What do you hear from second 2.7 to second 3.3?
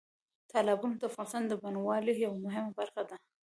برخه ده.